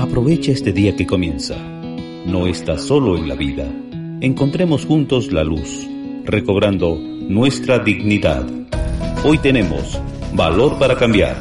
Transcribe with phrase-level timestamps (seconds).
[0.00, 1.58] Aprovecha este día que comienza.
[2.24, 3.70] No estás solo en la vida.
[4.22, 5.86] Encontremos juntos la luz,
[6.24, 8.46] recobrando nuestra dignidad.
[9.24, 10.00] Hoy tenemos
[10.32, 11.36] Valor para Cambiar,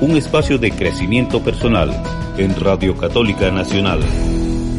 [0.00, 1.90] un espacio de crecimiento personal
[2.38, 4.00] en Radio Católica Nacional.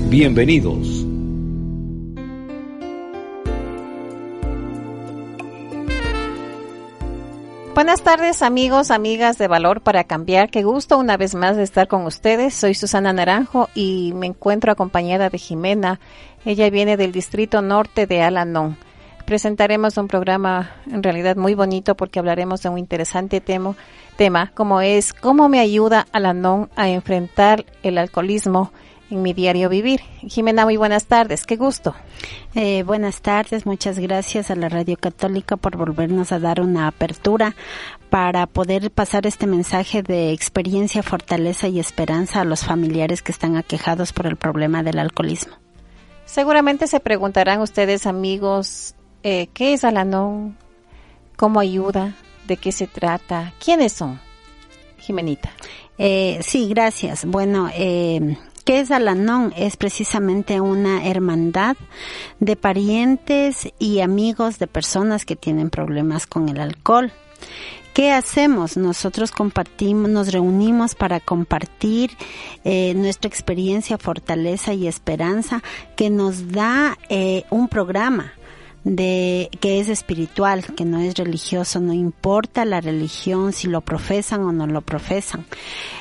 [0.09, 1.09] Bienvenidos.
[7.80, 10.50] Buenas tardes amigos, amigas de Valor para Cambiar.
[10.50, 12.54] Qué gusto una vez más de estar con ustedes.
[12.54, 16.01] Soy Susana Naranjo y me encuentro acompañada de Jimena.
[16.43, 18.75] Ella viene del Distrito Norte de Alanón.
[19.25, 23.78] Presentaremos un programa en realidad muy bonito porque hablaremos de un interesante tema,
[24.18, 28.73] tema como es cómo me ayuda Alanón a enfrentar el alcoholismo
[29.10, 30.02] en mi diario vivir.
[30.28, 31.96] Jimena, muy buenas tardes, qué gusto.
[32.56, 37.56] Eh, buenas tardes, muchas gracias a la Radio Católica por volvernos a dar una apertura
[38.09, 43.56] para poder pasar este mensaje de experiencia, fortaleza y esperanza a los familiares que están
[43.56, 45.56] aquejados por el problema del alcoholismo.
[46.26, 50.58] Seguramente se preguntarán ustedes, amigos, eh, ¿qué es Alanón?
[51.36, 52.16] ¿Cómo ayuda?
[52.48, 53.54] ¿De qué se trata?
[53.64, 54.20] ¿Quiénes son?
[54.98, 55.52] Jimenita.
[55.98, 57.26] Eh, sí, gracias.
[57.26, 58.38] Bueno, eh,
[58.70, 59.52] ¿Qué es Alanón?
[59.58, 61.75] Es precisamente una hermandad
[62.39, 67.11] de parientes y amigos de personas que tienen problemas con el alcohol.
[67.95, 68.78] ¿Qué hacemos?
[68.78, 72.11] Nosotros compartimos, nos reunimos para compartir
[72.64, 75.64] eh, nuestra experiencia, fortaleza y esperanza
[75.95, 78.33] que nos da eh, un programa
[78.90, 84.42] de que es espiritual, que no es religioso, no importa la religión, si lo profesan
[84.42, 85.45] o no lo profesan.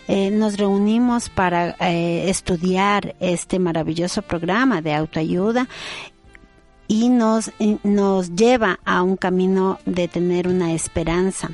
[0.08, 5.68] Eh, nos reunimos para eh, estudiar este maravilloso programa de autoayuda
[6.86, 11.50] y nos, nos lleva a un camino de tener una esperanza.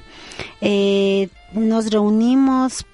[0.61, 2.87] Eh, nos reunimos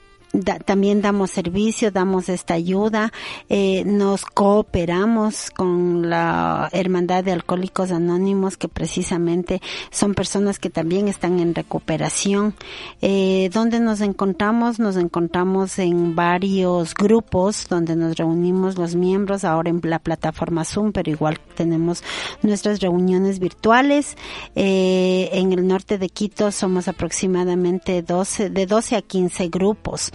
[0.64, 3.12] también damos servicio, damos esta ayuda,
[3.48, 11.08] eh, nos cooperamos con la Hermandad de Alcohólicos Anónimos, que precisamente son personas que también
[11.08, 12.54] están en recuperación.
[13.02, 14.78] Eh, donde nos encontramos?
[14.78, 20.92] Nos encontramos en varios grupos donde nos reunimos los miembros, ahora en la plataforma Zoom,
[20.92, 22.04] pero igual tenemos
[22.42, 24.16] nuestras reuniones virtuales.
[24.54, 30.12] Eh, en el norte de Quito somos aproximadamente 12, de 12 a 15 grupos.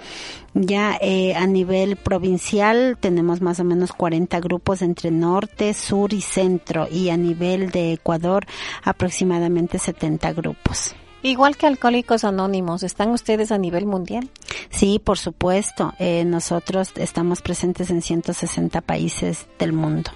[0.53, 6.21] Ya eh, a nivel provincial tenemos más o menos 40 grupos entre norte, sur y
[6.21, 8.45] centro y a nivel de Ecuador
[8.83, 10.95] aproximadamente 70 grupos.
[11.23, 14.29] Igual que Alcohólicos Anónimos, ¿están ustedes a nivel mundial?
[14.69, 15.93] Sí, por supuesto.
[15.99, 20.11] Eh, nosotros estamos presentes en 160 países del mundo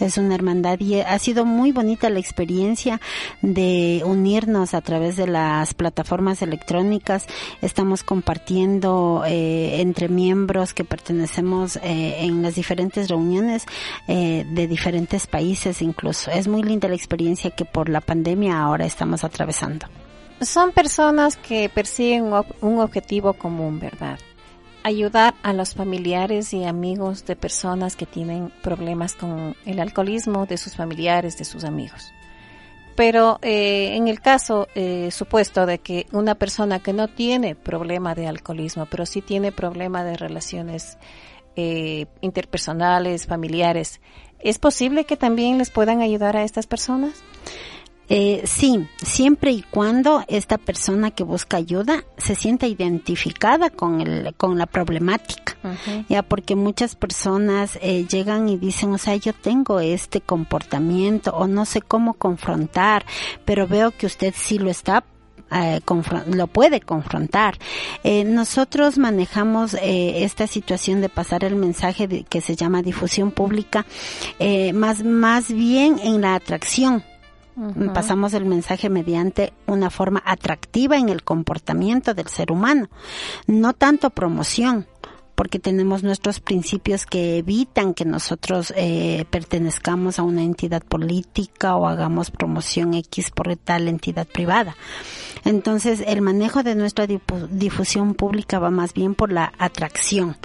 [0.00, 3.00] es una hermandad y ha sido muy bonita la experiencia
[3.42, 7.26] de unirnos a través de las plataformas electrónicas.
[7.62, 13.66] Estamos compartiendo eh, entre miembros que pertenecemos eh, en las diferentes reuniones
[14.06, 16.30] eh, de diferentes países incluso.
[16.30, 19.86] Es muy linda la experiencia que por la pandemia ahora estamos atravesando.
[20.40, 24.18] Son personas que persiguen un objetivo común, ¿verdad?
[24.88, 30.56] Ayudar a los familiares y amigos de personas que tienen problemas con el alcoholismo, de
[30.56, 32.12] sus familiares, de sus amigos.
[32.96, 38.14] Pero eh, en el caso eh, supuesto de que una persona que no tiene problema
[38.14, 40.98] de alcoholismo, pero sí tiene problema de relaciones
[41.54, 44.00] eh, interpersonales, familiares,
[44.40, 47.22] ¿es posible que también les puedan ayudar a estas personas?
[48.08, 54.34] Eh, sí, siempre y cuando esta persona que busca ayuda se sienta identificada con el,
[54.34, 55.56] con la problemática,
[56.08, 61.46] ya porque muchas personas eh, llegan y dicen, o sea, yo tengo este comportamiento o
[61.46, 63.04] no sé cómo confrontar,
[63.44, 65.04] pero veo que usted sí lo está
[65.50, 65.80] eh,
[66.26, 67.58] lo puede confrontar.
[68.04, 73.30] Eh, nosotros manejamos eh, esta situación de pasar el mensaje de, que se llama difusión
[73.30, 73.86] pública
[74.38, 77.02] eh, más más bien en la atracción
[77.92, 82.88] Pasamos el mensaje mediante una forma atractiva en el comportamiento del ser humano,
[83.46, 84.86] no tanto promoción
[85.38, 91.86] porque tenemos nuestros principios que evitan que nosotros eh, pertenezcamos a una entidad política o
[91.86, 94.74] hagamos promoción X por tal entidad privada.
[95.44, 100.36] Entonces, el manejo de nuestra difusión pública va más bien por la atracción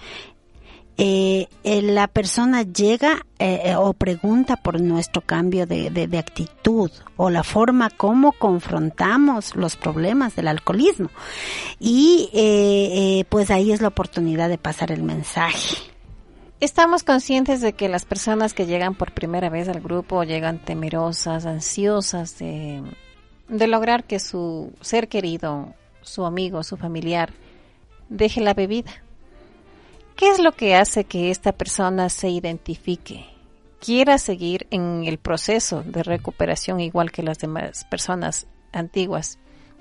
[0.97, 6.91] eh, eh, la persona llega eh, eh, o pregunta por nuestro cambio de, de, actitud
[7.17, 11.09] o la forma como confrontamos los problemas del alcoholismo.
[11.79, 15.77] Y pues ahí es la oportunidad de pasar el mensaje.
[16.59, 21.45] Estamos conscientes de que las personas que llegan por primera vez al grupo llegan temerosas,
[21.45, 22.83] ansiosas de,
[23.49, 25.73] de lograr que su ser querido,
[26.03, 27.33] su amigo, su familiar,
[28.09, 29.03] deje la bebida
[30.15, 33.33] ¿Qué es lo que hace que esta persona se identifique?
[33.83, 39.39] quiera seguir en el proceso de recuperación igual que las demás personas antiguas.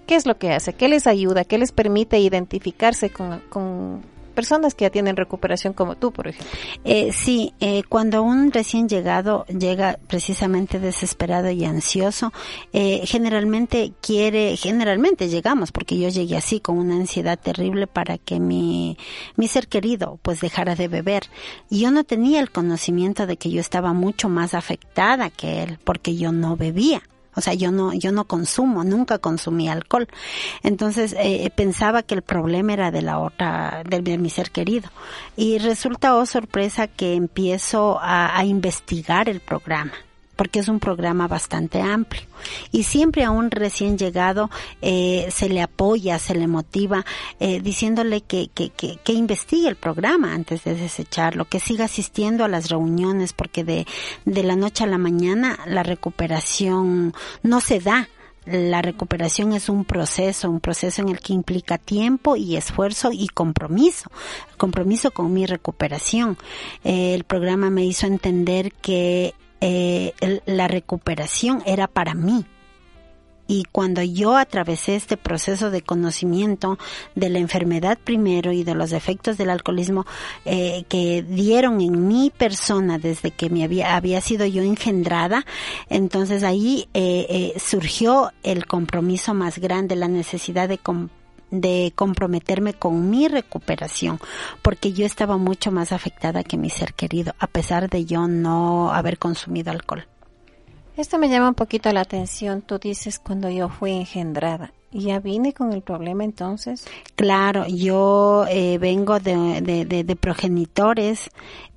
[0.08, 0.72] ¿Qué es lo que hace?
[0.72, 1.44] ¿Qué les ayuda?
[1.44, 4.02] ¿Qué les permite identificarse con, con
[4.32, 6.50] personas que ya tienen recuperación como tú, por ejemplo.
[6.84, 12.32] Eh, sí, eh, cuando un recién llegado llega precisamente desesperado y ansioso,
[12.72, 18.40] eh, generalmente quiere, generalmente llegamos, porque yo llegué así con una ansiedad terrible para que
[18.40, 18.96] mi,
[19.36, 21.24] mi ser querido pues dejara de beber.
[21.70, 25.78] Y yo no tenía el conocimiento de que yo estaba mucho más afectada que él,
[25.84, 27.02] porque yo no bebía.
[27.34, 30.08] O sea, yo no, yo no consumo, nunca consumí alcohol.
[30.62, 34.90] Entonces eh, pensaba que el problema era de la otra, de, mi ser querido.
[35.36, 39.92] Y resulta, oh sorpresa, que empiezo a investigar el programa
[40.42, 42.24] porque es un programa bastante amplio.
[42.72, 44.50] Y siempre a un recién llegado
[44.80, 47.06] eh, se le apoya, se le motiva,
[47.38, 52.70] eh, diciéndole que, que, investigue el programa antes de desecharlo, que siga asistiendo a las
[52.70, 53.86] reuniones, porque de,
[54.24, 57.14] de la noche a la mañana la recuperación
[57.44, 58.08] no se da.
[58.44, 63.28] La recuperación es un proceso, un proceso en el que implica tiempo y esfuerzo y
[63.28, 64.10] compromiso,
[64.56, 66.36] compromiso con mi recuperación.
[66.82, 72.44] Eh, el programa me hizo entender que eh, la recuperación era para mí.
[73.48, 76.78] Y cuando yo atravesé este proceso de conocimiento
[77.14, 80.06] de la enfermedad primero y de los efectos del alcoholismo
[80.44, 85.44] eh, que dieron en mi persona desde que me había, sido yo engendrada,
[85.88, 90.78] entonces ahí eh surgió el compromiso más grande, la necesidad de
[91.52, 94.18] de comprometerme con mi recuperación,
[94.62, 98.92] porque yo estaba mucho más afectada que mi ser querido, a pesar de yo no
[98.92, 100.08] haber consumido alcohol.
[100.96, 102.60] Esto me llama un poquito la atención.
[102.60, 104.72] Tú dices cuando yo fui engendrada.
[104.94, 106.84] ¿Y ya vine con el problema entonces?
[107.14, 111.30] Claro, yo eh, vengo de, de, de, progenitores.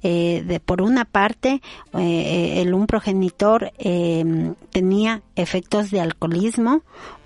[0.04, 1.62] Eh, de, por una parte,
[1.98, 6.82] eh, el un progenitor em, tenía efectos de alcoholismo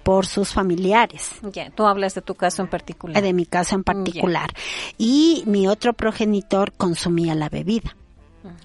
[0.09, 1.29] por sus familiares.
[1.53, 3.21] Ya, tú hablas de tu caso en particular.
[3.21, 4.49] De mi caso en particular.
[4.97, 7.95] Y mi otro progenitor consumía la bebida.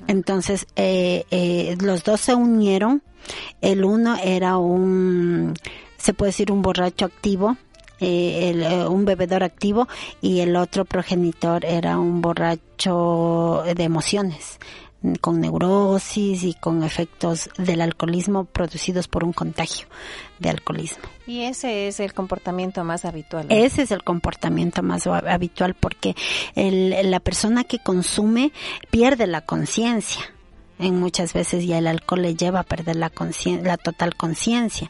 [0.06, 0.67] Entonces,
[1.82, 3.02] los dos se unieron.
[3.61, 5.52] El uno era un
[5.99, 7.58] se puede decir un borracho activo,
[8.00, 9.87] eh, eh, un bebedor activo
[10.23, 14.58] y el otro progenitor era un borracho de emociones
[15.21, 19.87] con neurosis y con efectos del alcoholismo producidos por un contagio
[20.39, 21.05] de alcoholismo.
[21.27, 23.47] Y ese es el comportamiento más habitual.
[23.51, 26.15] Ese es el comportamiento más habitual porque
[26.55, 28.53] la persona que consume
[28.91, 30.23] pierde la conciencia
[30.79, 33.12] en muchas veces ya el alcohol le lleva a perder la,
[33.62, 34.88] la total conciencia,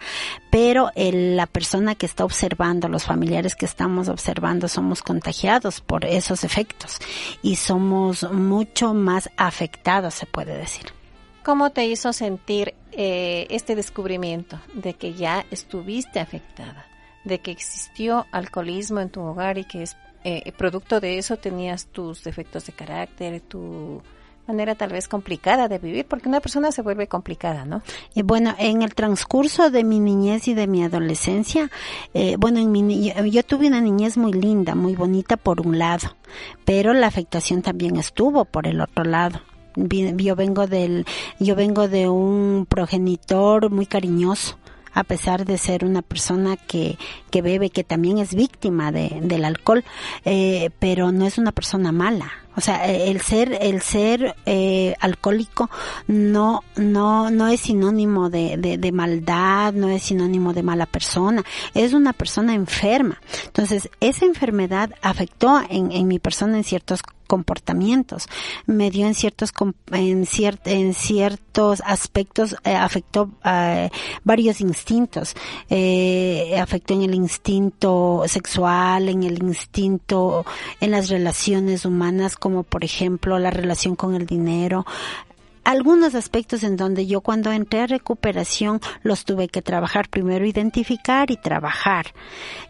[0.51, 6.45] pero la persona que está observando, los familiares que estamos observando, somos contagiados por esos
[6.45, 6.99] efectos
[7.43, 10.87] y somos mucho más afectados, se puede decir.
[11.43, 16.87] ¿Cómo te hizo sentir eh, este descubrimiento de que ya estuviste afectada,
[17.25, 19.97] de que existió alcoholismo en tu hogar y que es
[20.27, 24.03] eh, producto de eso tenías tus defectos de carácter, tu
[24.47, 27.83] manera tal vez complicada de vivir, porque una persona se vuelve complicada, ¿no?
[28.15, 31.71] Y bueno, en el transcurso de mi niñez y de mi adolescencia,
[32.13, 36.17] eh, bueno, en mi, yo, tuve una niñez muy linda, muy bonita por un lado,
[36.65, 39.41] pero la afectación también estuvo por el otro lado.
[39.77, 41.05] Yo vengo del,
[41.41, 44.57] yo vengo de un progenitor muy cariñoso,
[44.93, 46.97] a pesar de ser una persona que,
[47.31, 49.85] que bebe, que también es víctima de, del alcohol,
[50.25, 55.71] eh, pero no es una persona mala o sea, el ser, el ser eh, alcohólico
[56.07, 61.45] no, no, no es sinónimo de, de, de, maldad, no es sinónimo de mala persona,
[61.75, 63.21] es una persona enferma.
[63.47, 68.29] Entonces, esa enfermedad afectó en, en mi persona en ciertos comportamientos,
[68.67, 69.51] me dio en ciertos
[69.93, 70.27] en,
[70.65, 73.91] en ciertos aspectos eh, afectó eh,
[74.25, 75.35] varios instintos,
[75.71, 80.45] eh, afectó en el instinto sexual, en el instinto
[80.81, 84.85] en las relaciones humanas, como por ejemplo la relación con el dinero,
[85.65, 90.11] algunos aspectos en donde yo cuando entré a recuperación los tuve que trabajar.
[90.11, 92.09] Primero identificar y trabajar.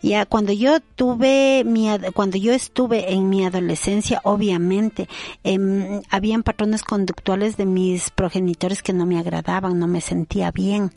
[0.00, 5.08] Ya cuando yo tuve mi cuando yo estuve en mi adolescencia obviamente
[5.42, 5.58] eh,
[6.08, 10.92] habían patrones conductuales de mis progenitores que no me agradaban no me sentía bien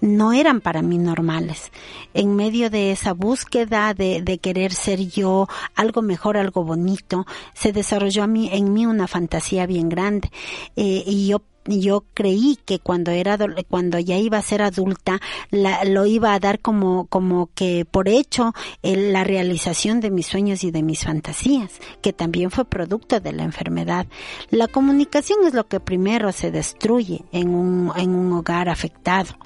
[0.00, 1.72] no eran para mí normales.
[2.14, 7.72] En medio de esa búsqueda de, de querer ser yo algo mejor, algo bonito, se
[7.72, 10.30] desarrolló en mí una fantasía bien grande.
[10.76, 13.38] Eh, y yo yo creí que cuando era
[13.68, 18.08] cuando ya iba a ser adulta la, lo iba a dar como como que por
[18.08, 23.32] hecho la realización de mis sueños y de mis fantasías que también fue producto de
[23.32, 24.06] la enfermedad.
[24.50, 29.36] La comunicación es lo que primero se destruye en un en un hogar afectado.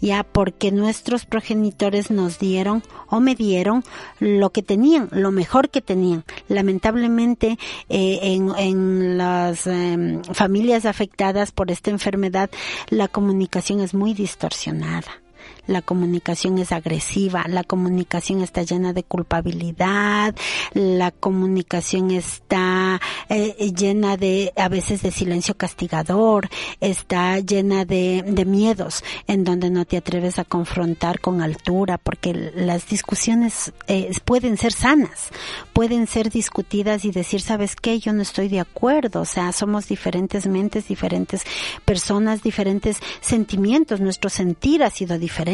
[0.00, 3.82] Ya porque nuestros progenitores nos dieron o me dieron
[4.20, 6.24] lo que tenían lo mejor que tenían.
[6.48, 12.50] Lamentablemente eh, en, en las em, familias afectadas por esta enfermedad,
[12.90, 15.23] la comunicación es muy distorsionada
[15.66, 20.34] la comunicación es agresiva, la comunicación está llena de culpabilidad,
[20.72, 26.48] la comunicación está eh, llena de a veces de silencio castigador,
[26.80, 32.34] está llena de, de miedos en donde no te atreves a confrontar con altura porque
[32.34, 35.30] las discusiones eh, pueden ser sanas,
[35.72, 37.98] pueden ser discutidas y decir, ¿sabes qué?
[37.98, 41.42] Yo no estoy de acuerdo, o sea, somos diferentes mentes, diferentes
[41.84, 45.53] personas, diferentes sentimientos, nuestro sentir ha sido diferente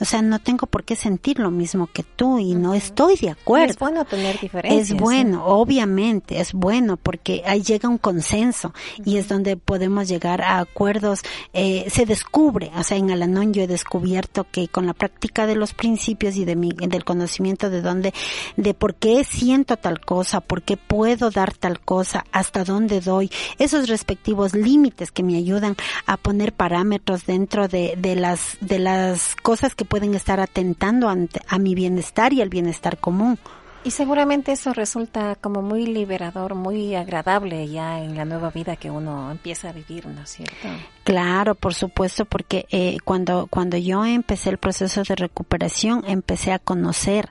[0.00, 3.30] o sea, no tengo por qué sentir lo mismo que tú y no estoy de
[3.30, 3.72] acuerdo.
[3.72, 4.90] es bueno tener diferencias.
[4.90, 8.72] Es bueno, obviamente, es bueno porque ahí llega un consenso
[9.04, 11.20] y es donde podemos llegar a acuerdos.
[11.52, 15.56] Eh, se descubre, o sea, en Alanón yo he descubierto que con la práctica de
[15.56, 18.14] los principios y de mi, del conocimiento de dónde,
[18.56, 23.30] de por qué siento tal cosa, por qué puedo dar tal cosa, hasta dónde doy,
[23.58, 25.76] esos respectivos límites que me ayudan
[26.06, 31.58] a poner parámetros dentro de, de las, de las cosas que pueden estar atentando a
[31.58, 33.38] mi bienestar y al bienestar común.
[33.84, 38.90] Y seguramente eso resulta como muy liberador, muy agradable ya en la nueva vida que
[38.90, 40.68] uno empieza a vivir, ¿no es cierto?
[41.04, 46.58] Claro, por supuesto, porque eh, cuando cuando yo empecé el proceso de recuperación, empecé a
[46.58, 47.28] conocer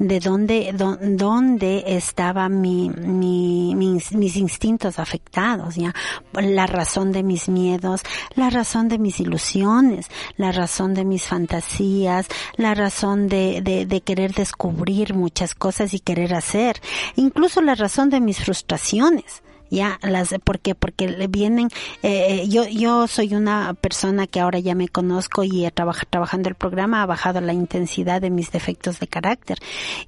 [0.00, 5.94] de dónde dónde estaba mi, mi, mis, mis instintos afectados, ya
[6.32, 8.02] la razón de mis miedos,
[8.34, 12.26] la razón de mis ilusiones, la razón de mis fantasías,
[12.56, 16.80] la razón de, de, de querer descubrir muchas cosas y querer hacer,
[17.14, 21.68] incluso la razón de mis frustraciones ya las porque porque vienen
[22.02, 26.54] eh, yo yo soy una persona que ahora ya me conozco y trabaja, trabajando el
[26.54, 29.58] programa ha bajado la intensidad de mis defectos de carácter.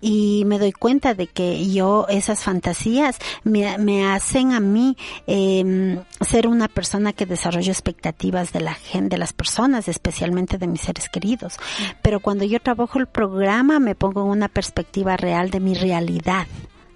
[0.01, 5.99] Y me doy cuenta de que yo esas fantasías me, me hacen a mí eh,
[6.21, 10.83] ser una persona que desarrolla expectativas de la gente de las personas especialmente de mis
[10.83, 11.57] seres queridos.
[12.03, 16.47] Pero cuando yo trabajo el programa me pongo en una perspectiva real de mi realidad.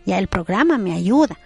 [0.04, 1.38] Ya el programa me ayuda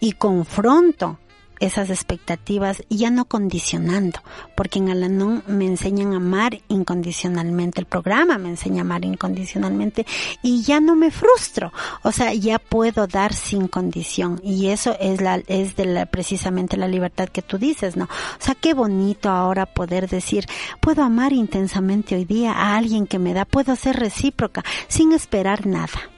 [0.00, 1.18] y confronto
[1.60, 4.20] esas expectativas ya no condicionando,
[4.54, 10.06] porque en Alanón me enseñan a amar incondicionalmente, el programa me enseña a amar incondicionalmente
[10.42, 15.20] y ya no me frustro, o sea, ya puedo dar sin condición y eso es
[15.20, 18.04] la es de la precisamente la libertad que tú dices, ¿no?
[18.04, 20.46] O sea, qué bonito ahora poder decir,
[20.80, 25.66] puedo amar intensamente hoy día a alguien que me da, puedo ser recíproca sin esperar
[25.66, 26.10] nada.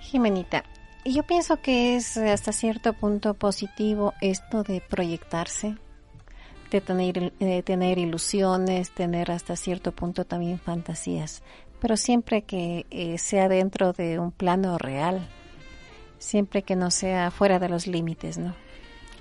[0.00, 0.64] Jimenita,
[1.04, 5.76] yo pienso que es hasta cierto punto positivo esto de proyectarse,
[6.70, 11.42] de tener, de tener ilusiones, tener hasta cierto punto también fantasías,
[11.80, 15.26] pero siempre que eh, sea dentro de un plano real,
[16.18, 18.54] siempre que no sea fuera de los límites, ¿no?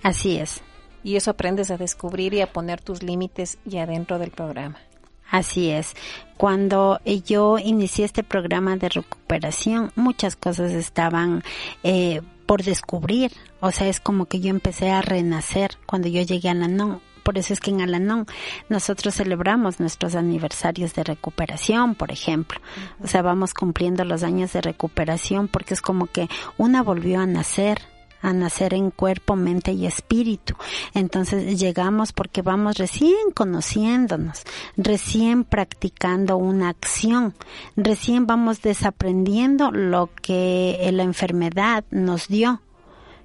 [0.03, 0.61] Así es.
[1.01, 4.79] Y eso aprendes a descubrir y a poner tus límites ya dentro del programa.
[5.29, 5.95] Así es.
[6.37, 11.43] Cuando yo inicié este programa de recuperación, muchas cosas estaban
[11.83, 13.31] eh, por descubrir.
[13.59, 17.01] O sea, es como que yo empecé a renacer cuando yo llegué a Alanón.
[17.23, 18.25] Por eso es que en Alanón
[18.69, 22.59] nosotros celebramos nuestros aniversarios de recuperación, por ejemplo.
[23.03, 27.27] O sea, vamos cumpliendo los años de recuperación porque es como que una volvió a
[27.27, 27.81] nacer,
[28.21, 30.55] a nacer en cuerpo, mente y espíritu.
[30.93, 34.43] Entonces llegamos porque vamos recién conociéndonos,
[34.77, 37.33] recién practicando una acción,
[37.75, 42.61] recién vamos desaprendiendo lo que la enfermedad nos dio.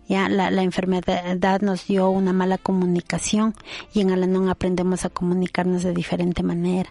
[0.06, 3.54] Ya la, la enfermedad nos dio una mala comunicación
[3.94, 6.90] y en Alanón aprendemos a comunicarnos de diferente manera.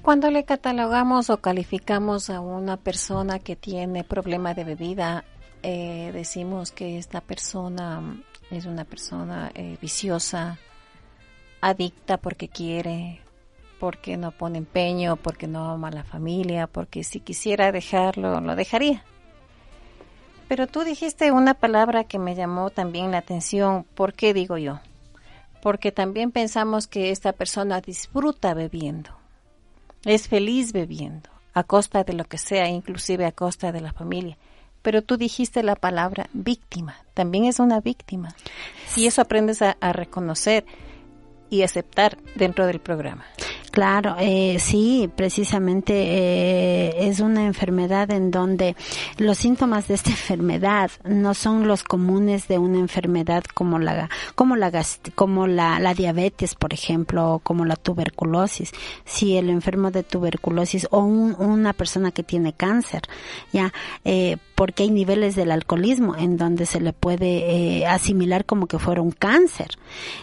[0.00, 5.24] Cuando le catalogamos o calificamos a una persona que tiene problema de bebida,
[5.62, 10.58] eh, decimos que esta persona es una persona eh, viciosa,
[11.60, 13.20] adicta porque quiere,
[13.78, 18.56] porque no pone empeño, porque no ama a la familia, porque si quisiera dejarlo, lo
[18.56, 19.04] dejaría.
[20.48, 23.84] Pero tú dijiste una palabra que me llamó también la atención.
[23.94, 24.80] ¿Por qué digo yo?
[25.60, 29.10] Porque también pensamos que esta persona disfruta bebiendo,
[30.04, 34.38] es feliz bebiendo, a costa de lo que sea, inclusive a costa de la familia
[34.82, 38.34] pero tú dijiste la palabra víctima, también es una víctima.
[38.96, 40.64] Y eso aprendes a, reconocer.
[41.50, 43.24] y aceptar dentro del programa.
[43.70, 48.74] Claro, eh, sí, precisamente eh, es una enfermedad en donde
[49.18, 54.56] los síntomas de esta enfermedad no son los comunes de una enfermedad como la como
[54.56, 54.72] la
[55.14, 58.72] como la, la diabetes, por ejemplo, o como la tuberculosis.
[59.04, 63.02] Si el enfermo de tuberculosis o una persona que tiene cáncer,
[63.52, 63.72] ya,
[64.04, 68.80] eh, porque hay niveles del alcoholismo en donde se le puede eh, asimilar como que
[68.80, 69.68] fuera un cáncer,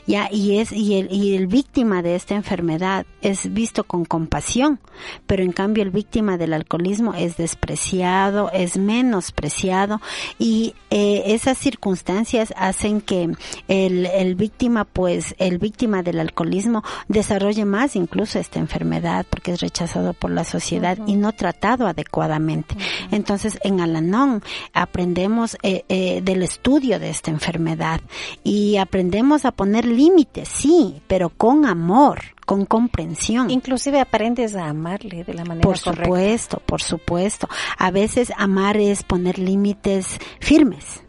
[0.07, 4.81] ya, y es y el y el víctima de esta enfermedad es visto con compasión,
[5.25, 10.01] pero en cambio el víctima del alcoholismo es despreciado, es menospreciado
[10.37, 13.31] y eh, esas circunstancias hacen que
[13.69, 19.61] el, el víctima, pues el víctima del alcoholismo desarrolle más incluso esta enfermedad porque es
[19.61, 22.75] rechazado por la sociedad y no tratado adecuadamente.
[23.11, 24.24] Entonces en Alanón
[24.73, 28.01] aprendemos eh, eh, del estudio de esta enfermedad
[28.43, 33.49] y aprendemos a poner límites, sí, pero con amor con comprensión.
[33.49, 35.91] Inclusive aprendes a amarle de la manera correcta.
[35.91, 37.49] Por supuesto, por supuesto.
[37.77, 41.04] A veces amar es poner límites firmes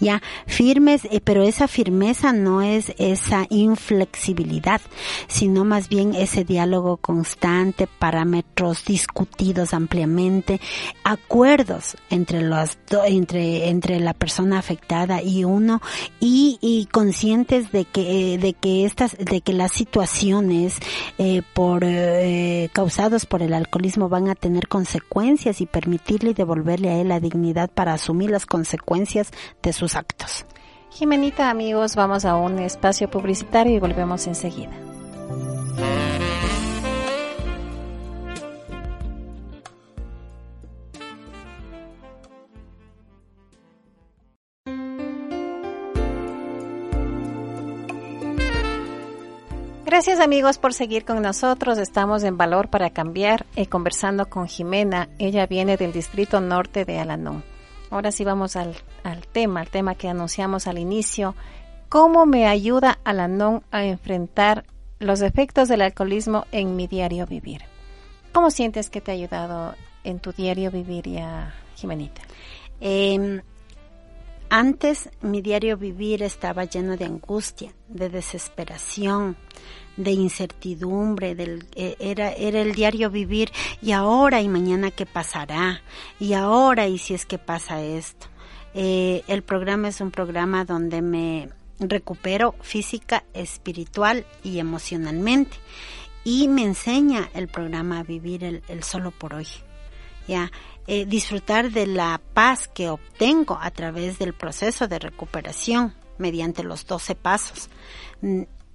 [0.00, 4.80] ya firmes, eh, pero esa firmeza no es esa inflexibilidad,
[5.26, 10.60] sino más bien ese diálogo constante, parámetros discutidos ampliamente,
[11.04, 15.80] acuerdos entre los entre entre la persona afectada y uno
[16.20, 20.76] y, y conscientes de que eh, de que estas de que las situaciones
[21.18, 26.90] eh, por eh, causados por el alcoholismo van a tener consecuencias y permitirle y devolverle
[26.90, 29.30] a él la dignidad para asumir las consecuencias
[29.62, 30.46] de sus actos.
[30.90, 34.72] Jimenita, amigos, vamos a un espacio publicitario y volvemos enseguida.
[49.98, 51.76] Gracias amigos por seguir con nosotros.
[51.76, 55.08] Estamos en Valor para Cambiar y eh, conversando con Jimena.
[55.18, 57.42] Ella viene del Distrito Norte de Alanón.
[57.90, 58.74] Ahora sí vamos al,
[59.32, 61.34] tema, al tema que anunciamos al inicio.
[61.88, 64.64] ¿Cómo me ayuda Alanon a enfrentar
[64.98, 67.62] los efectos del alcoholismo en mi diario vivir?
[68.32, 72.22] ¿Cómo sientes que te ha ayudado en tu diario vivir ya, Jimenita?
[72.80, 73.40] Em,
[74.50, 79.36] antes mi diario vivir estaba lleno de angustia, de desesperación,
[79.98, 83.50] de incertidumbre, del, eh, era, era el diario vivir
[83.82, 85.82] y ahora y mañana qué pasará
[86.18, 88.28] y ahora y si es que pasa esto.
[88.74, 95.56] Eh, el programa es un programa donde me recupero física, espiritual y emocionalmente
[96.24, 99.48] y me enseña el programa a vivir el, solo por hoy.
[100.28, 100.52] Ya,
[100.86, 106.86] eh, disfrutar de la paz que obtengo a través del proceso de recuperación mediante los
[106.86, 107.70] 12 pasos.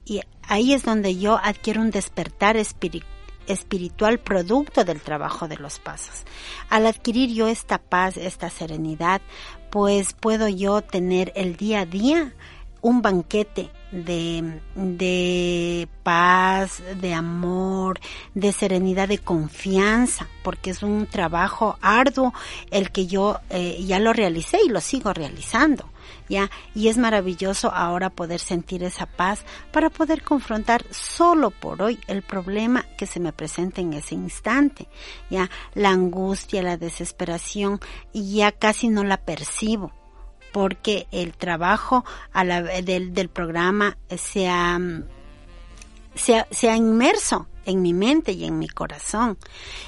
[0.05, 6.23] Y ahí es donde yo adquiero un despertar espiritual producto del trabajo de los pasos.
[6.69, 9.21] Al adquirir yo esta paz, esta serenidad,
[9.71, 12.33] pues puedo yo tener el día a día
[12.83, 17.99] un banquete de, de paz, de amor,
[18.35, 22.33] de serenidad, de confianza, porque es un trabajo arduo
[22.71, 25.92] el que yo eh, ya lo realicé y lo sigo realizando.
[26.29, 26.49] ¿Ya?
[26.73, 32.21] Y es maravilloso ahora poder sentir esa paz para poder confrontar solo por hoy el
[32.21, 34.87] problema que se me presenta en ese instante,
[35.29, 35.49] ¿ya?
[35.73, 37.79] La angustia, la desesperación,
[38.13, 39.91] ya casi no la percibo
[40.51, 44.79] porque el trabajo a la, del, del programa se ha,
[46.13, 49.37] se, se ha inmerso en mi mente y en mi corazón.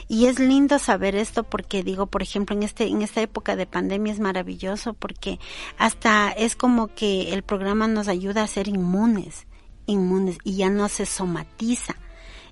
[0.07, 3.65] Y es lindo saber esto porque digo, por ejemplo, en este en esta época de
[3.65, 5.39] pandemia es maravilloso porque
[5.77, 9.47] hasta es como que el programa nos ayuda a ser inmunes,
[9.85, 11.95] inmunes y ya no se somatiza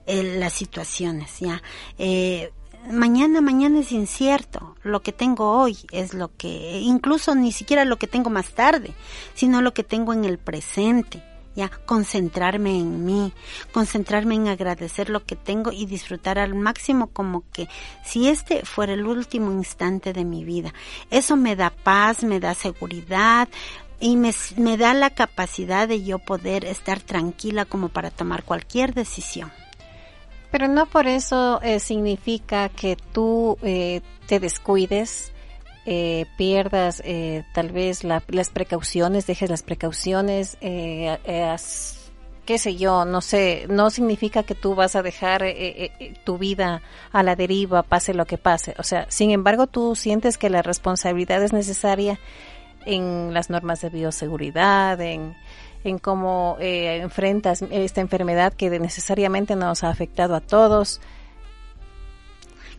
[0.05, 1.61] eh, las situaciones, ya
[1.97, 2.51] eh,
[2.91, 4.75] mañana, mañana es incierto.
[4.83, 8.93] Lo que tengo hoy es lo que, incluso ni siquiera lo que tengo más tarde,
[9.33, 11.23] sino lo que tengo en el presente.
[11.55, 13.31] Ya, concentrarme en mí,
[13.71, 17.67] concentrarme en agradecer lo que tengo y disfrutar al máximo como que
[18.03, 20.73] si este fuera el último instante de mi vida.
[21.11, 23.47] Eso me da paz, me da seguridad,
[23.99, 28.93] y me, me, da la capacidad de yo poder estar tranquila como para tomar cualquier
[28.93, 29.49] decisión.
[30.51, 35.31] Pero no por eso eh, significa que tú eh, te descuides,
[35.85, 37.03] eh, pierdas
[37.53, 40.57] tal vez las precauciones, dejes las precauciones,
[42.45, 45.43] qué sé yo, no sé, no significa que tú vas a dejar
[46.23, 48.75] tu vida a la deriva, pase lo que pase.
[48.77, 52.19] O sea, sin embargo, tú sientes que la responsabilidad es necesaria
[52.85, 55.35] en las normas de bioseguridad, en,
[55.83, 61.01] en cómo eh, enfrentas esta enfermedad que necesariamente nos ha afectado a todos.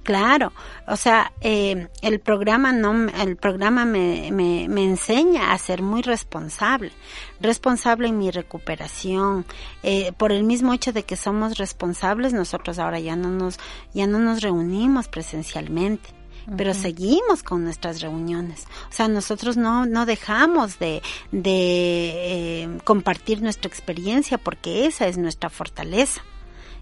[0.04, 0.52] Claro,
[0.86, 6.02] o sea, eh, el programa no, el programa me, me, me, enseña a ser muy
[6.02, 6.92] responsable,
[7.40, 9.46] responsable en mi recuperación.
[9.82, 13.58] Eh, por el mismo hecho de que somos responsables, nosotros ahora ya no nos,
[13.94, 16.10] ya no nos reunimos presencialmente
[16.58, 18.66] pero seguimos con nuestras reuniones.
[18.90, 21.00] O sea, nosotros no, no dejamos de,
[21.32, 26.22] de eh, compartir nuestra experiencia porque esa es nuestra fortaleza.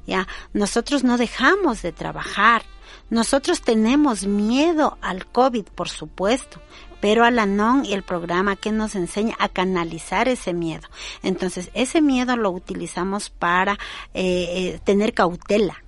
[0.05, 2.65] Ya, nosotros no dejamos de trabajar.
[3.13, 6.63] Nosotros tenemos miedo al COVID, por supuesto,
[7.03, 10.89] pero a la NON y el programa que nos enseña a canalizar ese miedo.
[11.23, 13.75] Entonces, ese miedo lo utilizamos para
[14.15, 15.85] eh, eh, tener cautela,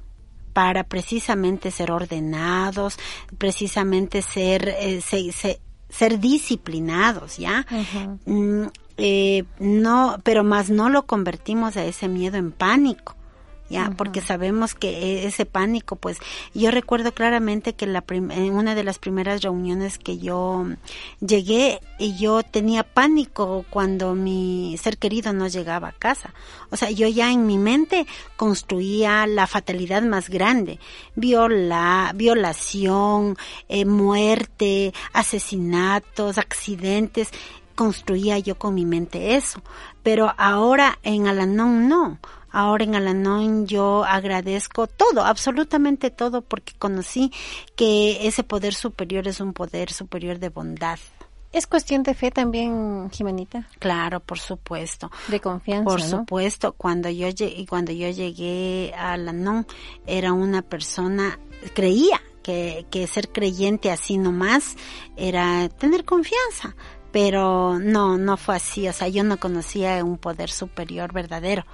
[0.52, 2.98] para precisamente ser ordenados,
[3.38, 7.64] precisamente ser, eh, ser, disciplinados, ¿ya?
[8.26, 8.66] Mm,
[8.98, 13.16] eh, no, pero más no lo convertimos a ese miedo en pánico
[13.70, 16.18] ya porque sabemos que e, ese pánico pues
[16.52, 20.66] yo recuerdo claramente que la en una de las primeras reuniones que yo
[21.20, 26.34] llegué y yo tenía pánico cuando mi ser querido no llegaba a casa.
[26.70, 30.78] O sea yo ya en mi mente construía la fatalidad más grande.
[31.14, 33.36] Viola violación
[33.68, 37.30] eh, muerte asesinatos accidentes
[37.74, 39.62] construía yo con mi mente eso.
[40.02, 42.18] Pero ahora en Alanón no
[42.54, 47.32] Ahora en Alanón yo agradezco todo, absolutamente todo, porque conocí
[47.74, 51.00] que ese poder superior es un poder superior de bondad.
[51.50, 53.66] ¿Es cuestión de fe también, Jimenita?
[53.80, 55.10] Claro, por supuesto.
[55.26, 55.84] De confianza.
[55.84, 56.74] Por supuesto.
[56.74, 59.66] Cuando yo llegué, cuando yo llegué a Alanón,
[60.06, 61.40] era una persona,
[61.74, 64.76] creía que, que ser creyente así nomás
[65.16, 66.76] era tener confianza
[67.10, 71.64] pero no, no fue así, o sea, yo no conocía un poder superior verdadero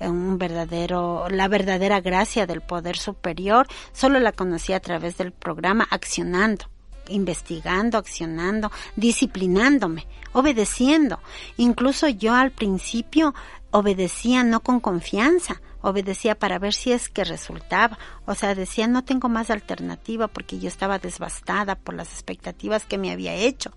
[0.00, 5.86] un verdadero, la verdadera gracia del poder superior, solo la conocí a través del programa
[5.90, 6.66] accionando
[7.08, 11.20] investigando, accionando, disciplinándome, obedeciendo.
[11.56, 13.34] Incluso yo al principio
[13.70, 17.98] obedecía no con confianza, obedecía para ver si es que resultaba.
[18.24, 22.98] O sea, decía, no tengo más alternativa porque yo estaba devastada por las expectativas que
[22.98, 23.70] me había hecho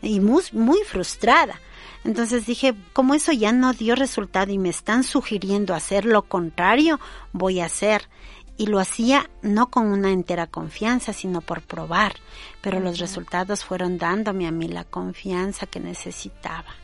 [0.00, 1.60] y muy, muy frustrada.
[2.04, 7.00] Entonces dije, como eso ya no dio resultado y me están sugiriendo hacer lo contrario,
[7.32, 8.08] voy a hacer.
[8.56, 12.14] Y lo hacía no con una entera confianza, sino por probar.
[12.60, 16.74] Pero los resultados fueron dándome a mí la confianza que necesitaba.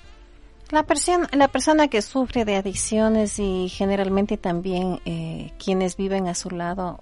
[0.74, 6.34] La persona, la persona que sufre de adicciones y generalmente también eh, quienes viven a
[6.34, 6.98] su lado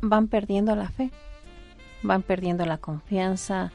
[0.00, 1.10] van perdiendo la fe,
[2.04, 3.72] van perdiendo la confianza,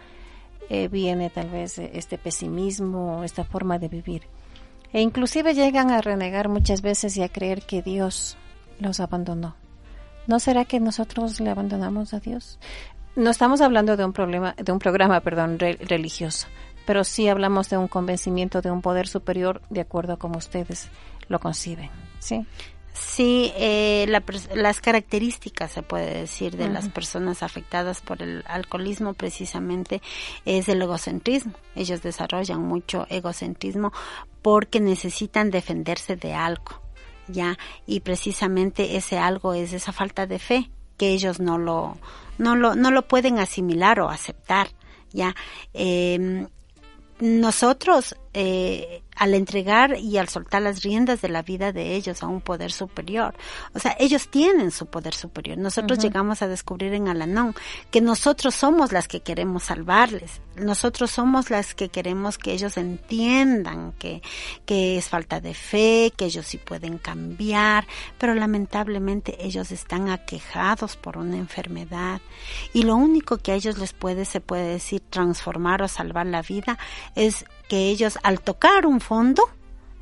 [0.70, 4.22] eh, viene tal vez este pesimismo, esta forma de vivir.
[4.94, 8.38] E inclusive llegan a renegar muchas veces y a creer que Dios
[8.80, 9.54] los abandonó.
[10.28, 12.58] ¿No será que nosotros le abandonamos a Dios?
[13.18, 16.48] No estamos hablando de un problema, de un programa, perdón, religioso,
[16.86, 20.90] pero sí hablamos de un convencimiento de un poder superior de acuerdo a como ustedes
[21.28, 21.90] lo conciben,
[22.20, 22.46] ¿sí?
[22.94, 24.06] Sí, eh,
[24.54, 30.02] las características, se puede decir, de las personas afectadas por el alcoholismo precisamente
[30.44, 31.54] es el egocentrismo.
[31.74, 33.94] Ellos desarrollan mucho egocentrismo
[34.42, 36.82] porque necesitan defenderse de algo,
[37.28, 37.58] ¿ya?
[37.86, 41.98] Y precisamente ese algo es esa falta de fe que ellos no lo,
[42.38, 44.68] no lo, no lo pueden asimilar o aceptar,
[45.14, 45.34] ¿ya?
[45.74, 46.46] Eh,
[47.22, 52.28] nosotros eh, al entregar y al soltar las riendas de la vida de ellos a
[52.28, 53.36] un poder superior.
[53.74, 55.58] O sea, ellos tienen su poder superior.
[55.58, 57.54] Nosotros llegamos a descubrir en Alanón
[57.92, 60.42] que nosotros somos las que queremos salvarles.
[60.56, 64.22] Nosotros somos las que queremos que ellos entiendan que,
[64.66, 67.86] que es falta de fe, que ellos sí pueden cambiar,
[68.18, 72.22] pero lamentablemente ellos están aquejados por una enfermedad
[72.74, 76.42] y lo único que a ellos les puede, se puede decir, transformar o salvar la
[76.42, 76.78] vida
[77.16, 79.50] es que ellos al tocar un fondo,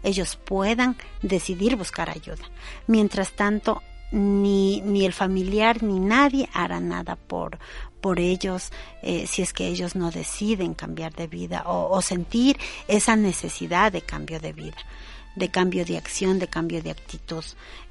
[0.02, 2.44] ellos puedan decidir buscar ayuda.
[2.88, 7.60] Mientras tanto, ni, ni el familiar ni nadie hará nada por,
[8.02, 8.72] por ellos
[9.04, 13.92] eh, si es que ellos no deciden cambiar de vida o, o sentir esa necesidad
[13.92, 14.78] de cambio de vida
[15.36, 17.44] de cambio de acción, de cambio de actitud.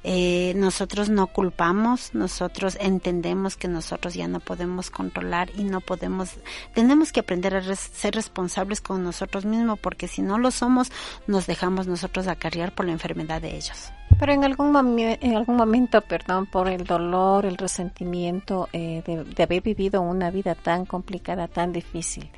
[0.03, 6.35] Eh, nosotros no culpamos, nosotros entendemos que nosotros ya no podemos controlar y no podemos,
[6.73, 10.91] tenemos que aprender a ser responsables con nosotros mismos porque si no lo somos,
[11.27, 13.91] nos dejamos nosotros acarrear por la enfermedad de ellos.
[14.19, 19.43] Pero en algún, en algún momento, perdón, por el dolor, el resentimiento eh, de, de
[19.43, 22.29] haber vivido una vida tan complicada, tan difícil,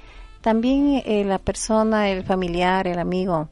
[0.41, 3.49] también eh, la persona, el familiar, el amigo,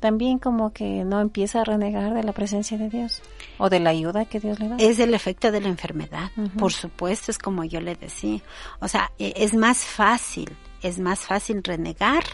[0.00, 3.22] también como que no empieza a renegar de la presencia de Dios
[3.58, 4.76] o de la ayuda que Dios le da.
[4.78, 8.40] Es el efecto de la enfermedad, por supuesto, es como yo le decía.
[8.80, 12.24] O sea, e, es más fácil, es más fácil renegar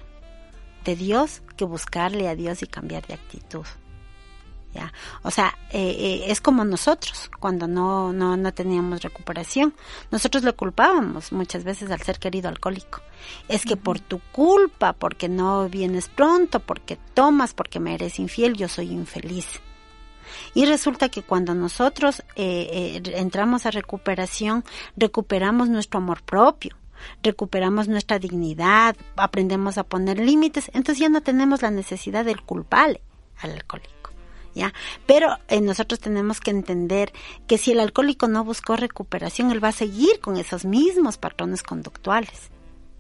[0.84, 3.66] de Dios que buscarle a Dios y cambiar de actitud.
[5.22, 9.74] O sea, eh, eh, es como nosotros, cuando no, no, no teníamos recuperación.
[10.10, 13.00] Nosotros le culpábamos muchas veces al ser querido alcohólico.
[13.48, 18.54] Es que por tu culpa, porque no vienes pronto, porque tomas, porque me eres infiel,
[18.54, 19.60] yo soy infeliz.
[20.54, 24.64] Y resulta que cuando nosotros eh, entramos a recuperación,
[24.96, 26.76] recuperamos nuestro amor propio,
[27.22, 33.00] recuperamos nuestra dignidad, aprendemos a poner límites, entonces ya no tenemos la necesidad del culpable
[33.40, 33.95] al alcohólico.
[34.56, 34.72] ¿Ya?
[35.06, 37.12] Pero eh, nosotros tenemos que entender
[37.46, 41.62] que si el alcohólico no buscó recuperación, él va a seguir con esos mismos patrones
[41.62, 42.50] conductuales.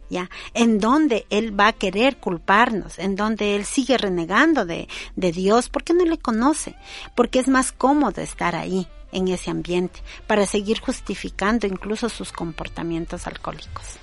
[0.08, 0.30] ¿Ya?
[0.54, 5.68] En donde él va a querer culparnos, en donde él sigue renegando de, de Dios,
[5.68, 6.76] porque no le conoce,
[7.16, 13.26] porque es más cómodo estar ahí, en ese ambiente, para seguir justificando incluso sus comportamientos
[13.26, 13.98] alcohólicos.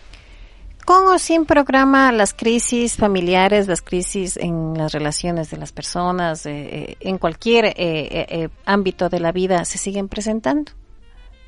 [0.85, 6.45] Con o sin programa, las crisis familiares, las crisis en las relaciones de las personas,
[6.45, 10.73] eh, eh, en cualquier eh, ámbito de la vida se siguen presentando.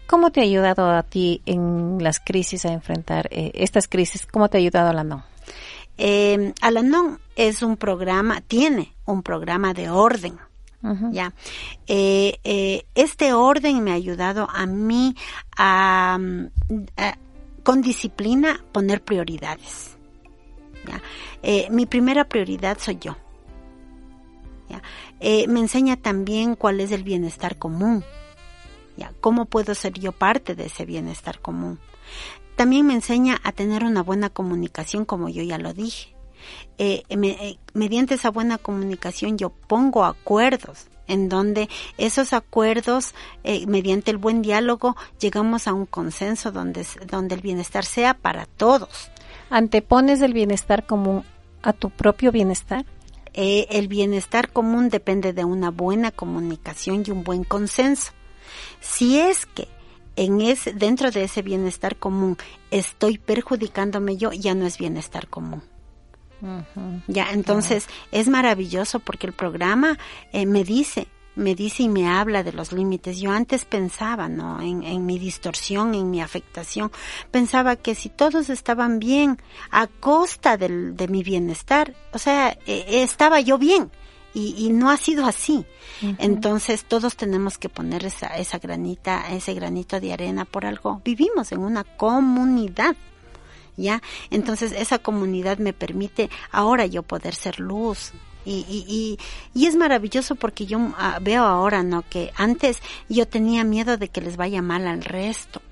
[0.08, 4.26] ¿Cómo te ha ayudado a ti en las crisis a enfrentar estas crisis?
[4.26, 5.24] ¿Cómo te ha ayudado Alanon?
[5.98, 10.38] Eh, Alanon es un programa, tiene un programa de orden.
[11.12, 11.34] Ya,
[11.88, 15.16] este orden me ha ayudado a mí
[15.58, 16.20] a,
[17.66, 19.98] con disciplina poner prioridades.
[21.42, 23.18] Eh, mi primera prioridad soy yo.
[25.20, 28.04] Eh, me enseña también cuál es el bienestar común.
[29.20, 31.80] ¿Cómo puedo ser yo parte de ese bienestar común?
[32.56, 36.16] También me enseña a tener una buena comunicación, como yo ya lo dije.
[36.78, 37.04] Eh,
[37.74, 43.14] mediante esa buena comunicación yo pongo acuerdos en donde esos acuerdos,
[43.44, 48.46] eh, mediante el buen diálogo, llegamos a un consenso donde, donde el bienestar sea para
[48.46, 49.12] todos.
[49.50, 51.24] ¿Antepones el bienestar común
[51.62, 52.86] a tu propio bienestar?
[53.34, 58.14] Eh, el bienestar común depende de una buena comunicación y un buen consenso.
[58.80, 59.68] Si es que
[60.16, 62.38] en ese, dentro de ese bienestar común
[62.72, 65.62] estoy perjudicándome yo, ya no es bienestar común.
[67.08, 69.98] Ya, entonces es maravilloso porque el programa
[70.32, 73.20] eh, me dice, me dice y me habla de los límites.
[73.20, 74.62] Yo antes pensaba, ¿no?
[74.62, 76.92] En, mi distorsión, en mi afectación,
[77.32, 79.38] pensaba que si todos estaban bien
[79.70, 83.92] a costa del, de mi bienestar, o sea, eh, estaba yo bien.
[84.38, 85.66] Y, no ha sido así.
[86.18, 91.02] Entonces todos tenemos que poner esa, esa granita, ese granito de arena por algo.
[91.06, 92.98] Vivimos en una comunidad.
[93.78, 94.02] ¿Ya?
[94.30, 98.12] Entonces esa comunidad me permite ahora yo poder ser luz.
[98.48, 99.18] Y, y,
[99.60, 102.04] y, es maravilloso porque yo ah, veo ahora, ¿no?
[102.08, 105.64] Que antes yo tenía miedo de que les vaya mal al resto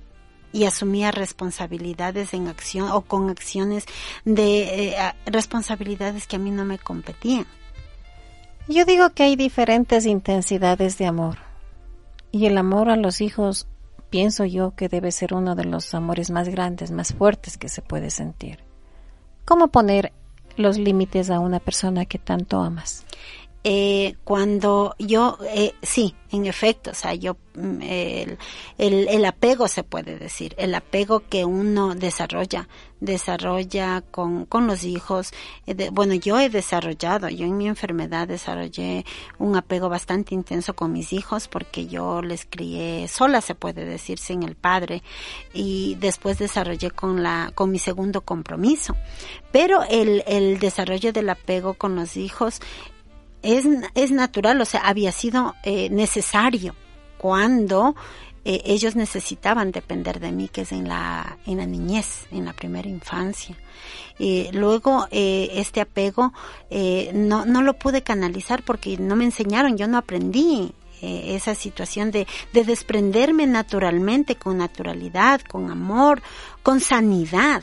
[0.53, 3.85] y asumía responsabilidades en acción o con acciones
[4.25, 7.45] de eh, responsabilidades que a mí no me competían.
[8.67, 11.37] Yo digo que hay diferentes intensidades de amor
[12.31, 13.67] y el amor a los hijos
[14.13, 17.81] pienso yo que debe ser uno de los amores más grandes, más fuertes que se
[17.81, 18.59] puede sentir.
[19.43, 20.13] ¿Cómo poner
[20.55, 23.07] los límites a una persona que tanto amas?
[23.65, 28.37] Eh, cuando yo, eh, sí, en efecto, o sea, yo, mm, el,
[28.77, 32.67] el, apego se puede decir, el apego que uno desarrolla,
[32.99, 35.31] desarrolla con, con los hijos.
[35.65, 39.05] Eh, bueno, yo he desarrollado, yo en mi enfermedad desarrollé
[39.39, 44.19] un apego bastante intenso con mis hijos porque yo les crié sola, se puede decir,
[44.19, 45.03] sin el padre,
[45.53, 48.97] y después desarrollé con la, con mi segundo compromiso.
[49.53, 52.59] Pero el, el desarrollo del apego con los hijos
[53.43, 56.75] es, es natural, o sea, había sido eh, necesario
[57.17, 57.95] cuando
[58.45, 62.53] eh, ellos necesitaban depender de mí, que es en la, en la niñez, en la
[62.53, 63.55] primera infancia.
[64.17, 66.33] y luego, eh, este apego
[67.13, 72.27] no, no lo pude canalizar porque no me enseñaron, yo no aprendí esa situación de,
[72.53, 76.21] de desprenderme naturalmente, con naturalidad, con amor,
[76.63, 77.61] con sanidad.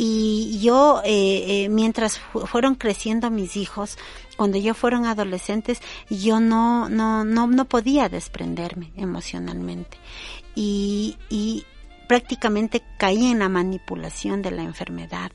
[0.00, 3.98] Y yo, eh, eh, mientras fueron creciendo mis hijos,
[4.36, 9.98] cuando yo fueron adolescentes, yo no, no, no, no podía desprenderme emocionalmente.
[10.54, 11.66] Y, y
[12.06, 15.32] prácticamente caí en la manipulación de la enfermedad.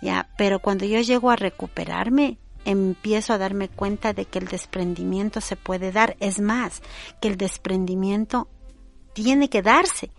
[0.00, 5.42] Ya, pero cuando yo llego a recuperarme, empiezo a darme cuenta de que el desprendimiento
[5.42, 6.16] se puede dar.
[6.18, 6.80] Es más,
[7.20, 8.48] que el desprendimiento
[9.12, 10.10] tiene que darse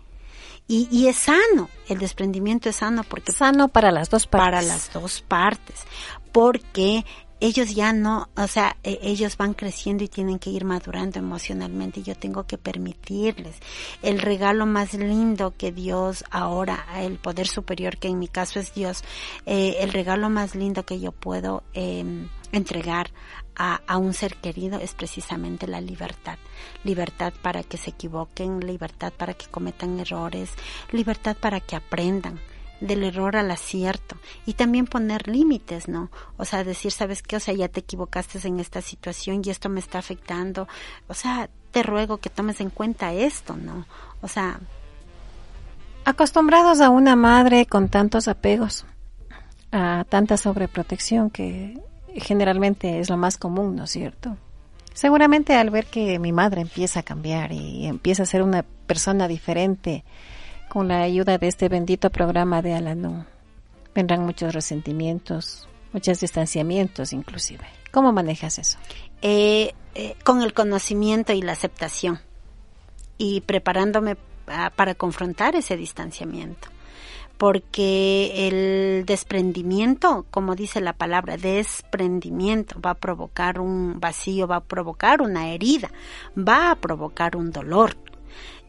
[0.66, 3.32] Y, y es sano, el desprendimiento es sano porque...
[3.32, 4.46] Sano para las dos partes.
[4.46, 5.84] Para las dos partes,
[6.32, 7.04] porque
[7.40, 12.02] ellos ya no, o sea, e, ellos van creciendo y tienen que ir madurando emocionalmente.
[12.02, 13.56] Yo tengo que permitirles.
[14.02, 18.72] El regalo más lindo que Dios ahora, el poder superior que en mi caso es
[18.72, 19.04] Dios,
[19.44, 22.04] eh, el regalo más lindo que yo puedo eh,
[22.52, 23.10] entregar
[23.56, 26.38] a, a, un ser querido es precisamente la libertad.
[26.82, 30.50] Libertad para que se equivoquen, libertad para que cometan errores,
[30.92, 32.40] libertad para que aprendan
[32.80, 36.10] del error al acierto y también poner límites, ¿no?
[36.36, 37.36] O sea, decir, ¿sabes qué?
[37.36, 40.68] O sea, ya te equivocaste en esta situación y esto me está afectando.
[41.08, 43.86] O sea, te ruego que tomes en cuenta esto, ¿no?
[44.20, 44.60] O sea...
[46.04, 48.84] Acostumbrados a una madre con tantos apegos,
[49.72, 51.80] a tanta sobreprotección que
[52.20, 54.36] generalmente es lo más común, ¿no es cierto?
[54.92, 59.26] Seguramente al ver que mi madre empieza a cambiar y empieza a ser una persona
[59.26, 60.04] diferente
[60.68, 63.24] con la ayuda de este bendito programa de Alanú,
[63.94, 67.64] vendrán muchos resentimientos, muchos distanciamientos inclusive.
[67.92, 68.78] ¿Cómo manejas eso?
[69.22, 72.20] Eh, eh, con el conocimiento y la aceptación
[73.18, 76.68] y preparándome para confrontar ese distanciamiento
[77.38, 84.64] porque el desprendimiento, como dice la palabra, desprendimiento va a provocar un vacío, va a
[84.64, 85.90] provocar una herida,
[86.36, 87.96] va a provocar un dolor,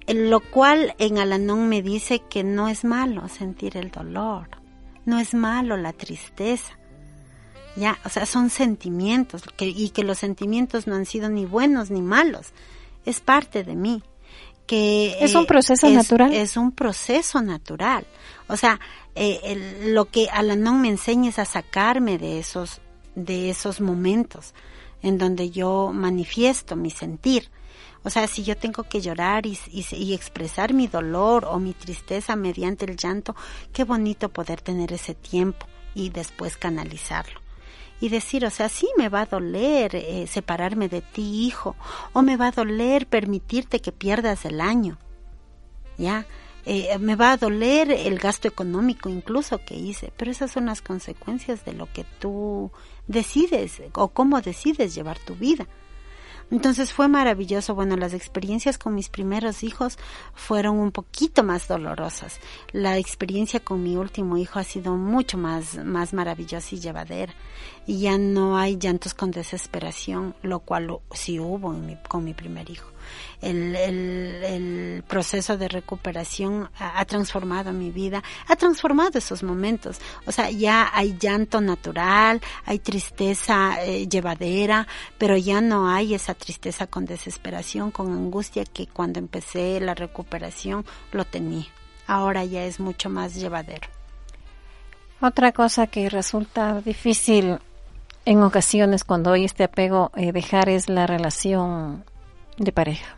[0.07, 4.49] lo cual en Alanón me dice que no es malo sentir el dolor,
[5.05, 6.77] no es malo la tristeza.
[7.75, 11.91] Ya, o sea, son sentimientos que, y que los sentimientos no han sido ni buenos
[11.91, 12.53] ni malos.
[13.05, 14.01] Es parte de mí.
[14.65, 16.33] Que es un proceso natural.
[16.33, 18.07] Es un proceso natural.
[18.47, 18.79] O sea,
[19.15, 22.81] eh, lo que Alanón me enseña es a sacarme de esos,
[23.15, 24.53] de esos momentos
[25.01, 27.49] en donde yo manifiesto mi sentir.
[28.03, 32.35] O sea, si yo tengo que llorar y, y, expresar mi dolor o mi tristeza
[32.35, 33.35] mediante el llanto,
[33.73, 37.39] qué bonito poder tener ese tiempo y después canalizarlo.
[37.99, 41.75] Y decir, o sea, sí me va a doler eh, separarme de ti, hijo,
[42.13, 44.99] o me va a doler permitirte que pierdas el año.
[45.97, 46.25] ¿Ya?
[46.65, 50.81] Eh, me va a doler el gasto económico incluso que hice, pero esas son las
[50.81, 52.71] consecuencias de lo que tú
[53.07, 55.67] decides o cómo decides llevar tu vida.
[56.51, 57.73] Entonces fue maravilloso.
[57.73, 59.97] Bueno, las experiencias con mis primeros hijos
[60.33, 62.39] fueron un poquito más dolorosas.
[62.71, 67.33] La experiencia con mi último hijo ha sido mucho más, más maravillosa y llevadera.
[67.87, 71.75] Y ya no hay llantos con desesperación, lo cual sí hubo
[72.07, 72.94] con mi primer hijo
[73.41, 79.99] el, el, proceso de recuperación ha, transformado mi vida, ha transformado esos momentos.
[80.25, 84.87] O sea, ya hay llanto natural, hay tristeza eh, llevadera,
[85.17, 90.85] pero ya no hay esa tristeza con desesperación, con angustia que cuando empecé la recuperación
[91.11, 91.65] lo tenía.
[92.07, 93.87] Ahora ya es mucho más llevadero.
[95.21, 97.59] Otra cosa que resulta difícil
[98.25, 102.03] en ocasiones cuando hay este apego eh, dejar es la relación
[102.57, 103.17] de pareja.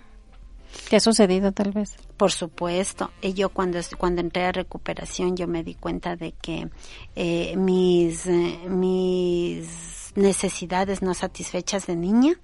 [0.89, 1.97] ¿Qué ha sucedido tal vez?
[2.15, 3.11] Por supuesto.
[3.21, 6.69] Yo cuando, cuando entré a recuperación yo me di cuenta de que
[7.15, 12.39] eh, mis, eh, mis necesidades no satisfechas de niña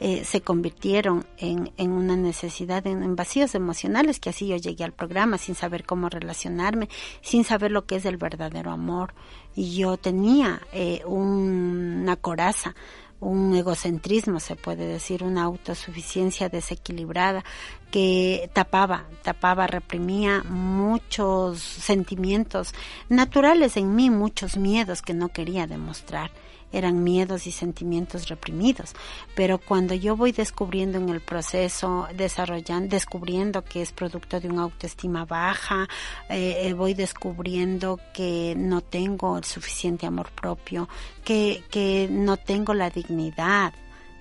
[0.00, 4.92] eh, se convirtieron en, en una necesidad, en, vacíos emocionales, que así yo llegué al
[4.92, 6.88] programa sin saber cómo relacionarme,
[7.22, 9.14] sin saber lo que es el verdadero amor.
[9.54, 10.60] Y yo tenía
[11.06, 12.74] una coraza
[13.20, 17.44] un egocentrismo, se puede decir, una autosuficiencia desequilibrada
[17.90, 22.74] que tapaba, tapaba, reprimía muchos sentimientos
[23.08, 26.30] naturales en mí, muchos miedos que no quería demostrar
[26.76, 28.94] eran miedos y sentimientos reprimidos.
[29.34, 34.62] Pero cuando yo voy descubriendo en el proceso, desarrollando, descubriendo que es producto de una
[34.62, 35.88] autoestima baja,
[36.28, 40.88] eh, eh, voy descubriendo que no tengo el suficiente amor propio,
[41.24, 43.72] que, que no tengo la dignidad,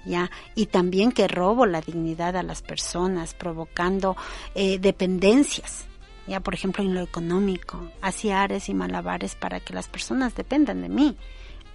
[0.05, 0.29] ¿ya?
[0.55, 4.15] Y también que robo la dignidad a las personas, provocando
[4.53, 5.85] eh, dependencias,
[6.27, 10.81] ya por ejemplo en lo económico, hacía ares y malabares para que las personas dependan
[10.81, 11.17] de mí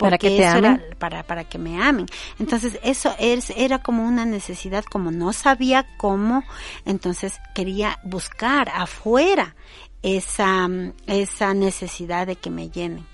[0.00, 0.82] para que te amen.
[0.98, 2.06] para, para que me amen.
[2.38, 6.42] Entonces, eso es, era como una necesidad, como no sabía cómo,
[6.84, 9.54] entonces quería buscar afuera
[10.02, 10.68] esa,
[11.06, 13.06] esa necesidad de que me llenen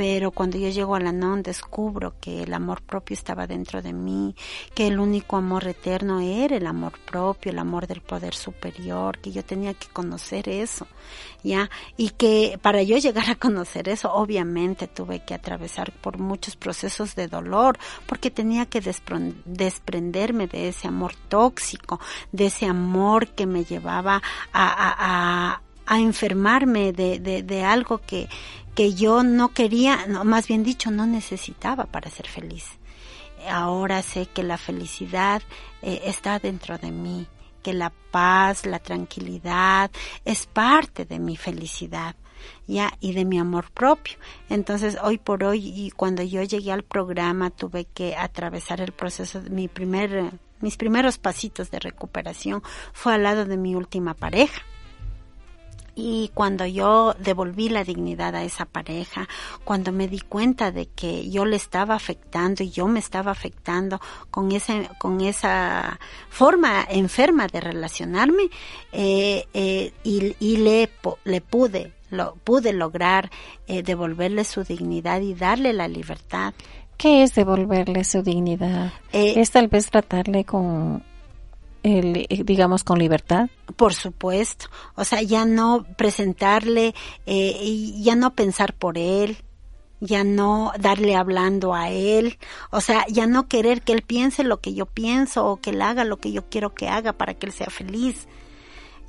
[0.00, 3.92] pero cuando yo llego a la non descubro que el amor propio estaba dentro de
[3.92, 4.34] mí,
[4.72, 9.30] que el único amor eterno era el amor propio, el amor del poder superior, que
[9.30, 10.86] yo tenía que conocer eso,
[11.44, 11.68] ¿ya?
[11.98, 17.14] Y que para yo llegar a conocer eso, obviamente tuve que atravesar por muchos procesos
[17.14, 22.00] de dolor, porque tenía que desprenderme de ese amor tóxico,
[22.32, 25.60] de ese amor que me llevaba a, a, a
[25.90, 28.28] a enfermarme de, de, de algo que,
[28.76, 32.64] que yo no quería, no, más bien dicho, no necesitaba para ser feliz.
[33.50, 35.42] Ahora sé que la felicidad
[35.82, 37.26] eh, está dentro de mí,
[37.64, 39.90] que la paz, la tranquilidad
[40.24, 42.14] es parte de mi felicidad
[42.68, 44.14] ya y de mi amor propio.
[44.48, 49.42] Entonces, hoy por hoy y cuando yo llegué al programa tuve que atravesar el proceso
[49.42, 50.30] de mi primer
[50.60, 52.62] mis primeros pasitos de recuperación
[52.92, 54.62] fue al lado de mi última pareja.
[56.02, 59.28] Y cuando yo devolví la dignidad a esa pareja,
[59.64, 64.00] cuando me di cuenta de que yo le estaba afectando y yo me estaba afectando
[64.30, 68.44] con esa, con esa forma enferma de relacionarme,
[68.92, 70.88] eh, eh, y, y le,
[71.24, 73.30] le pude, lo, pude lograr
[73.66, 76.54] eh, devolverle su dignidad y darle la libertad.
[76.96, 78.92] ¿Qué es devolverle su dignidad?
[79.12, 81.02] Eh, es tal vez tratarle con
[81.82, 83.48] eh, digamos, con libertad.
[83.76, 84.66] Por supuesto.
[84.94, 86.94] O sea, ya no presentarle,
[87.26, 89.38] eh, ya no pensar por él,
[90.00, 92.38] ya no darle hablando a él,
[92.70, 95.82] o sea, ya no querer que él piense lo que yo pienso o que él
[95.82, 98.26] haga lo que yo quiero que haga para que él sea feliz.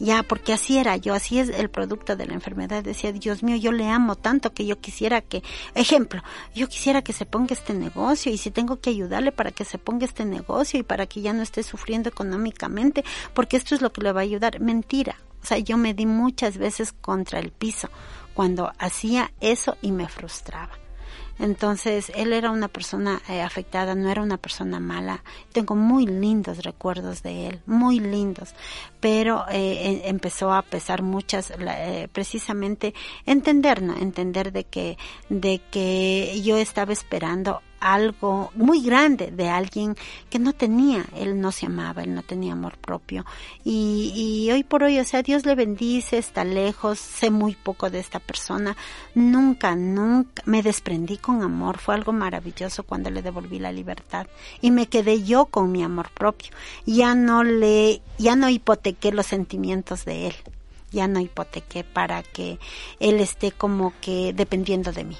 [0.03, 2.83] Ya, porque así era yo, así es el producto de la enfermedad.
[2.83, 5.43] Decía, Dios mío, yo le amo tanto que yo quisiera que,
[5.75, 6.23] ejemplo,
[6.55, 9.77] yo quisiera que se ponga este negocio y si tengo que ayudarle para que se
[9.77, 13.93] ponga este negocio y para que ya no esté sufriendo económicamente, porque esto es lo
[13.93, 14.59] que le va a ayudar.
[14.59, 15.17] Mentira.
[15.43, 17.87] O sea, yo me di muchas veces contra el piso
[18.33, 20.80] cuando hacía eso y me frustraba.
[21.39, 25.23] Entonces, él era una persona eh, afectada, no era una persona mala.
[25.51, 28.53] Tengo muy lindos recuerdos de él, muy lindos.
[28.99, 32.93] Pero eh, empezó a pesar muchas, eh, precisamente
[33.25, 33.97] entender, ¿no?
[33.97, 34.97] Entender de que,
[35.29, 39.97] de que yo estaba esperando algo muy grande de alguien
[40.29, 43.25] que no tenía, él no se amaba, él no tenía amor propio.
[43.65, 47.89] Y, y hoy por hoy, o sea, Dios le bendice, está lejos, sé muy poco
[47.89, 48.77] de esta persona,
[49.15, 54.27] nunca, nunca me desprendí con amor, fue algo maravilloso cuando le devolví la libertad
[54.61, 56.51] y me quedé yo con mi amor propio.
[56.85, 60.35] Ya no le, ya no hipotequé los sentimientos de él,
[60.91, 62.59] ya no hipotequé para que
[62.99, 65.17] él esté como que dependiendo de mí.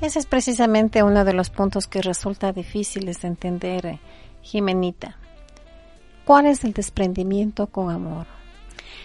[0.00, 4.00] Ese es precisamente uno de los puntos que resulta difíciles de entender, eh,
[4.42, 5.16] Jimenita.
[6.26, 8.26] ¿Cuál es el desprendimiento con amor?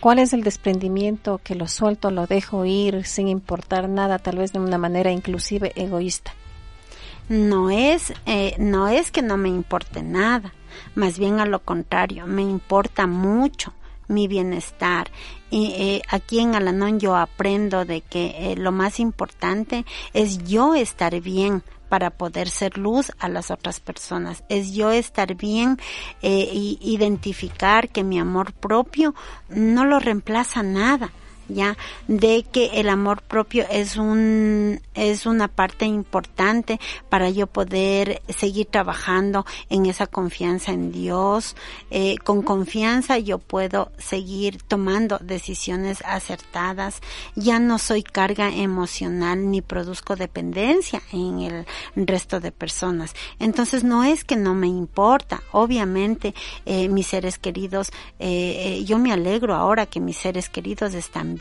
[0.01, 4.51] ¿Cuál es el desprendimiento que lo suelto, lo dejo ir sin importar nada, tal vez
[4.51, 6.33] de una manera inclusive egoísta?
[7.29, 10.53] No es, eh, no es que no me importe nada,
[10.95, 13.73] más bien a lo contrario, me importa mucho
[14.12, 15.12] mi bienestar.
[15.49, 20.76] Y eh, aquí en Alanón yo aprendo de que eh, lo más importante es yo
[20.76, 24.43] estar bien para poder ser luz a las otras personas.
[24.47, 25.78] Es yo estar bien
[26.22, 29.14] eh, identificar que mi amor propio
[29.49, 31.12] no lo reemplaza nada
[31.53, 31.77] ya
[32.07, 36.79] de que el amor propio es un es una parte importante
[37.09, 41.55] para yo poder seguir trabajando en esa confianza en Dios.
[41.89, 47.01] Eh, con confianza yo puedo seguir tomando decisiones acertadas.
[47.35, 53.13] Ya no soy carga emocional ni produzco dependencia en el resto de personas.
[53.39, 55.41] Entonces no es que no me importa.
[55.51, 56.33] Obviamente
[56.65, 61.35] eh, mis seres queridos eh, yo me alegro ahora que mis seres queridos están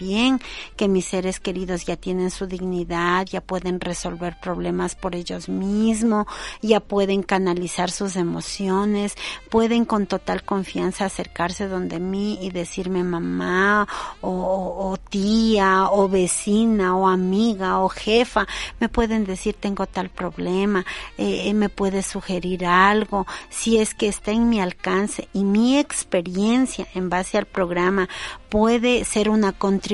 [0.77, 6.27] que mis seres queridos ya tienen su dignidad, ya pueden resolver problemas por ellos mismos,
[6.63, 9.15] ya pueden canalizar sus emociones,
[9.51, 13.87] pueden con total confianza acercarse donde mí y decirme mamá
[14.23, 18.47] o tía o vecina o amiga o jefa,
[18.79, 20.85] me pueden decir tengo tal problema,
[21.19, 25.79] eh, eh me puede sugerir algo, si es que está en mi alcance y mi
[25.79, 28.09] experiencia en base al programa
[28.49, 29.90] puede ser una contribución,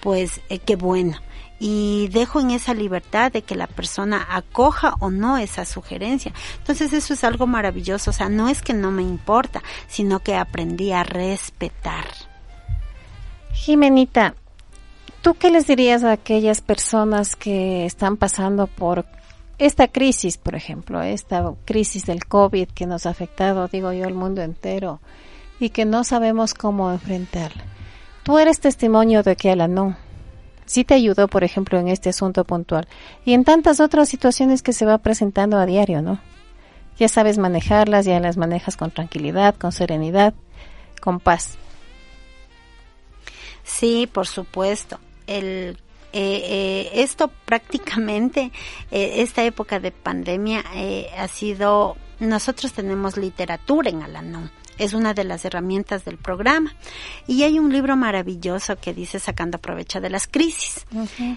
[0.00, 1.18] pues eh, qué bueno.
[1.60, 6.32] Y dejo en esa libertad de que la persona acoja o no esa sugerencia.
[6.58, 8.10] Entonces eso es algo maravilloso.
[8.10, 12.06] O sea, no es que no me importa, sino que aprendí a respetar.
[13.52, 14.36] Jimenita,
[15.20, 19.04] ¿tú qué les dirías a aquellas personas que están pasando por
[19.58, 24.14] esta crisis, por ejemplo, esta crisis del COVID que nos ha afectado, digo yo, al
[24.14, 25.00] mundo entero?
[25.60, 27.64] y que no sabemos cómo enfrentarla.
[28.22, 29.96] Tú eres testimonio de que no.
[30.66, 32.86] sí te ayudó, por ejemplo, en este asunto puntual
[33.24, 36.20] y en tantas otras situaciones que se va presentando a diario, ¿no?
[36.98, 40.34] Ya sabes manejarlas, ya las manejas con tranquilidad, con serenidad,
[41.00, 41.56] con paz.
[43.62, 44.98] Sí, por supuesto.
[45.26, 45.78] El
[46.12, 48.50] eh, eh, esto prácticamente,
[48.90, 55.14] eh, esta época de pandemia eh, ha sido, nosotros tenemos literatura en Alanón Es una
[55.14, 56.74] de las herramientas del programa.
[57.26, 60.86] Y hay un libro maravilloso que dice Sacando provecho de las crisis.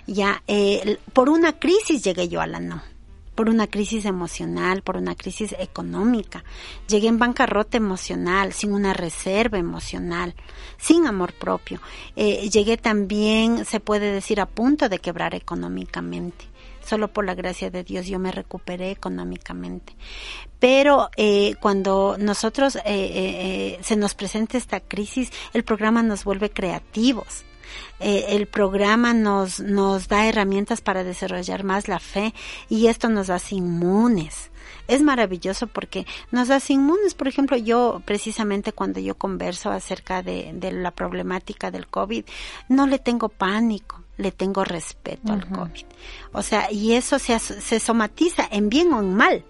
[0.07, 2.90] Ya, eh, por una crisis llegué yo a la no
[3.41, 6.43] por una crisis emocional, por una crisis económica.
[6.87, 10.35] Llegué en bancarrota emocional, sin una reserva emocional,
[10.77, 11.81] sin amor propio.
[12.15, 16.45] Eh, llegué también, se puede decir, a punto de quebrar económicamente.
[16.85, 19.95] Solo por la gracia de Dios yo me recuperé económicamente.
[20.59, 26.51] Pero eh, cuando nosotros eh, eh, se nos presenta esta crisis, el programa nos vuelve
[26.51, 27.43] creativos
[27.99, 32.33] eh, el programa nos, nos da herramientas para desarrollar más la fe
[32.69, 34.51] y esto nos hace inmunes.
[34.87, 37.13] Es maravilloso porque nos hace inmunes.
[37.13, 42.25] Por ejemplo, yo precisamente cuando yo converso acerca de, de la problemática del COVID,
[42.69, 45.85] no le tengo pánico le tengo respeto al COVID.
[46.31, 49.43] O sea, y eso se, se somatiza en bien o en mal.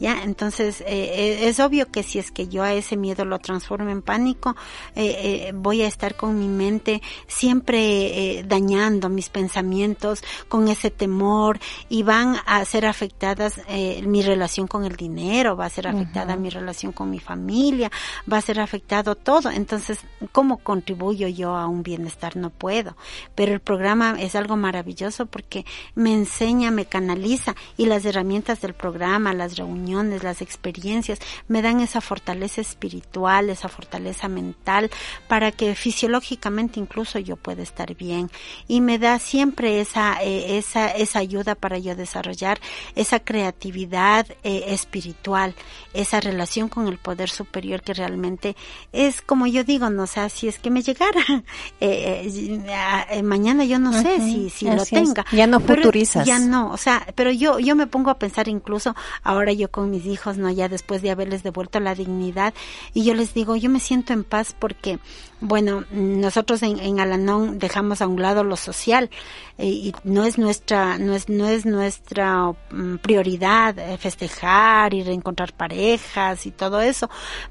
[0.00, 0.22] ¿Ya?
[0.22, 3.90] Entonces, eh, eh, es obvio que si es que yo a ese miedo lo transformo
[3.90, 4.56] en pánico,
[4.94, 11.58] eh, eh voy a estar con mi mente siempre dañando mis pensamientos con ese temor
[11.88, 13.60] y van a ser afectadas
[14.02, 17.90] mi relación con el dinero, va a ser afectada mi relación con mi familia,
[18.30, 19.50] va a ser afectado todo.
[19.50, 19.98] Entonces,
[20.32, 22.36] ¿cómo contribuyo yo a un bienestar?
[22.36, 22.96] No puedo.
[23.34, 28.74] Pero el programa es algo maravilloso porque me enseña, me canaliza y las herramientas del
[28.74, 31.18] programa, las reuniones, las experiencias,
[31.48, 34.90] me dan esa fortaleza espiritual, esa fortaleza mental,
[35.28, 38.30] para que fisiológicamente incluso yo pueda estar bien.
[38.66, 42.60] Y me da siempre esa, eh, esa, esa ayuda para yo desarrollar
[42.94, 45.54] esa creatividad eh, espiritual,
[45.94, 48.56] esa relación con el poder superior que realmente
[48.92, 51.22] es como yo digo, no sé, si es que me llegara
[51.80, 55.24] eh, mañana yo no sé si, si lo tenga.
[55.32, 56.26] Ya no futurizas.
[56.26, 59.90] ya no, o sea, pero yo, yo me pongo a pensar incluso ahora yo con
[59.90, 60.50] mis hijos, ¿no?
[60.50, 62.52] Ya después de haberles devuelto la dignidad.
[62.94, 64.98] Y yo les digo, yo me siento en paz porque,
[65.40, 69.08] bueno, nosotros en, en Alanón dejamos a un lado lo social
[69.56, 75.04] eh, y no es nuestra, no es, no es nuestra mm, prioridad eh, festejar y
[75.04, 77.08] reencontrar parejas y todo eso.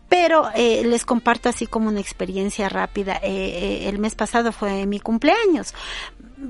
[0.09, 3.21] Pero eh, les comparto así como una experiencia rápida.
[3.23, 5.73] el mes pasado fue mi cumpleaños,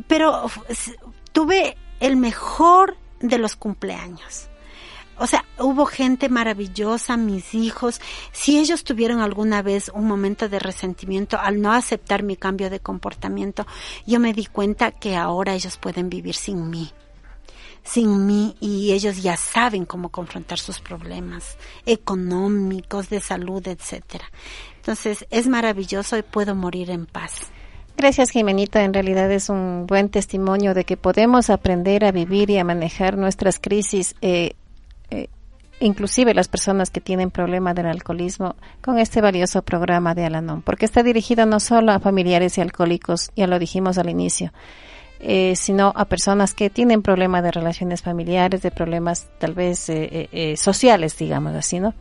[0.08, 0.50] pero
[1.34, 4.50] tuve el mejor de los cumpleaños
[5.20, 8.00] o sea, hubo gente maravillosa, mis hijos.
[8.32, 12.80] Si ellos tuvieron alguna vez un momento de resentimiento al no aceptar mi cambio de
[12.80, 13.66] comportamiento,
[14.06, 16.92] yo me di cuenta que ahora ellos pueden vivir sin mí
[17.88, 24.26] sin mí y ellos ya saben cómo confrontar sus problemas económicos, de salud, etcétera.
[24.76, 27.34] Entonces, es maravilloso y puedo morir en paz.
[27.96, 28.84] Gracias, Jimenita.
[28.84, 33.18] En realidad es un buen testimonio de que podemos aprender a vivir y a manejar
[33.18, 34.54] nuestras crisis eh,
[35.12, 35.30] eh,
[35.80, 40.86] inclusive las personas que tienen problema del alcoholismo con este valioso programa de Alanon, porque
[40.86, 44.52] está dirigido no solo a familiares y alcohólicos, ya lo dijimos al inicio,
[45.20, 50.30] eh, sino a personas que tienen problemas de relaciones familiares, de problemas tal vez eh,
[50.32, 51.94] eh, sociales, digamos así, ¿no?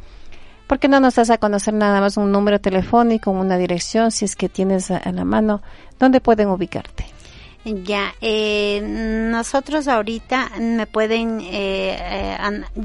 [0.66, 4.24] ¿Por qué no nos das a conocer nada más un número telefónico, una dirección, si
[4.24, 5.62] es que tienes a la mano,
[6.00, 7.06] dónde pueden ubicarte?
[7.68, 12.36] Ya, eh, nosotros ahorita me pueden eh, eh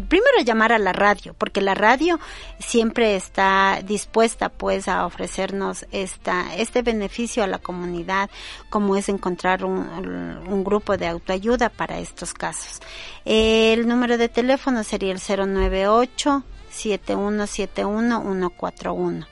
[0.09, 2.19] primero llamar a la radio, porque la radio
[2.57, 8.31] siempre está dispuesta pues a ofrecernos esta, este beneficio a la comunidad,
[8.71, 12.79] como es encontrar un, un grupo de autoayuda para estos casos.
[13.23, 19.30] el número de teléfono sería el 098 7171 141.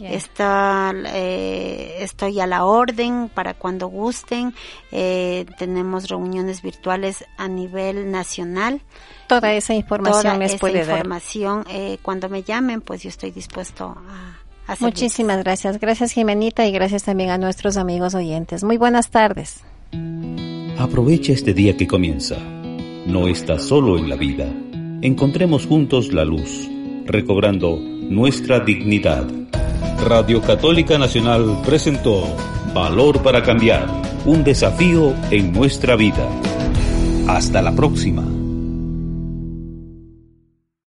[0.00, 4.54] Está, eh, estoy a la orden para cuando gusten.
[4.92, 8.80] Eh, tenemos reuniones virtuales a nivel nacional.
[9.26, 13.30] Toda esa información Toda les esa puede información, eh, cuando me llamen, pues yo estoy
[13.30, 13.96] dispuesto
[14.66, 15.78] a, a Muchísimas gracias.
[15.78, 18.64] Gracias, Jimenita, y gracias también a nuestros amigos oyentes.
[18.64, 19.62] Muy buenas tardes.
[20.78, 22.36] Aprovecha este día que comienza.
[23.06, 24.46] No estás solo en la vida.
[25.00, 26.68] Encontremos juntos la luz,
[27.06, 29.26] recobrando nuestra dignidad.
[30.02, 32.24] Radio Católica Nacional presentó
[32.72, 33.86] Valor para Cambiar,
[34.24, 36.28] un desafío en nuestra vida.
[37.26, 38.37] Hasta la próxima.